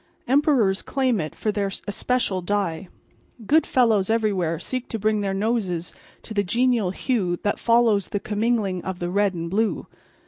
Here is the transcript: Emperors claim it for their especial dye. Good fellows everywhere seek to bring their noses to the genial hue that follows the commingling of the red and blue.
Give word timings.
Emperors 0.27 0.81
claim 0.81 1.19
it 1.19 1.35
for 1.35 1.51
their 1.51 1.69
especial 1.87 2.41
dye. 2.41 2.87
Good 3.45 3.67
fellows 3.67 4.09
everywhere 4.09 4.57
seek 4.57 4.89
to 4.89 4.97
bring 4.97 5.21
their 5.21 5.31
noses 5.35 5.93
to 6.23 6.33
the 6.33 6.43
genial 6.43 6.89
hue 6.89 7.37
that 7.43 7.59
follows 7.59 8.09
the 8.09 8.19
commingling 8.19 8.83
of 8.83 8.97
the 8.97 9.11
red 9.11 9.35
and 9.35 9.47
blue. 9.47 9.85